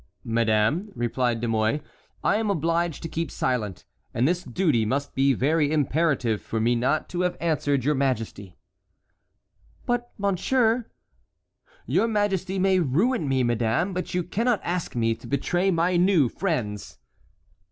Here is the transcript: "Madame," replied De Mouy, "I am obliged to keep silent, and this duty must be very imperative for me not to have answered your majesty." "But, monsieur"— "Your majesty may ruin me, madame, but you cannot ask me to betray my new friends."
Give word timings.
"Madame," 0.25 0.91
replied 0.95 1.39
De 1.41 1.47
Mouy, 1.47 1.79
"I 2.23 2.37
am 2.37 2.49
obliged 2.49 3.03
to 3.03 3.07
keep 3.07 3.29
silent, 3.29 3.85
and 4.15 4.27
this 4.27 4.43
duty 4.43 4.83
must 4.83 5.13
be 5.13 5.33
very 5.33 5.71
imperative 5.71 6.41
for 6.41 6.59
me 6.59 6.73
not 6.73 7.07
to 7.09 7.21
have 7.21 7.37
answered 7.39 7.85
your 7.85 7.93
majesty." 7.93 8.57
"But, 9.85 10.11
monsieur"— 10.17 10.89
"Your 11.85 12.07
majesty 12.07 12.57
may 12.57 12.79
ruin 12.79 13.27
me, 13.29 13.43
madame, 13.43 13.93
but 13.93 14.15
you 14.15 14.23
cannot 14.23 14.59
ask 14.63 14.95
me 14.95 15.13
to 15.13 15.27
betray 15.27 15.69
my 15.69 15.97
new 15.97 16.29
friends." 16.29 16.97